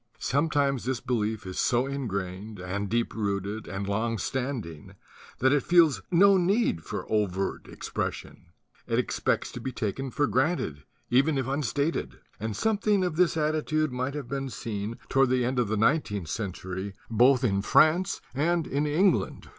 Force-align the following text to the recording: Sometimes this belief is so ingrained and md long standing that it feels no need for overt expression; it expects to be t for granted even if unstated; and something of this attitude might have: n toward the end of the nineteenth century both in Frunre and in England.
Sometimes 0.17 0.85
this 0.85 0.99
belief 0.99 1.45
is 1.45 1.59
so 1.59 1.85
ingrained 1.85 2.57
and 2.59 2.89
md 2.89 3.87
long 3.87 4.17
standing 4.17 4.95
that 5.37 5.53
it 5.53 5.61
feels 5.61 6.01
no 6.09 6.37
need 6.37 6.83
for 6.83 7.05
overt 7.07 7.67
expression; 7.67 8.47
it 8.87 8.97
expects 8.97 9.51
to 9.51 9.61
be 9.61 9.71
t 9.71 9.91
for 10.09 10.25
granted 10.25 10.85
even 11.11 11.37
if 11.37 11.45
unstated; 11.47 12.19
and 12.39 12.55
something 12.55 13.03
of 13.03 13.15
this 13.15 13.37
attitude 13.37 13.91
might 13.91 14.15
have: 14.15 14.33
n 14.33 14.49
toward 15.07 15.29
the 15.29 15.45
end 15.45 15.59
of 15.59 15.67
the 15.67 15.77
nineteenth 15.77 16.29
century 16.29 16.95
both 17.07 17.43
in 17.43 17.61
Frunre 17.61 18.19
and 18.33 18.65
in 18.65 18.87
England. 18.87 19.49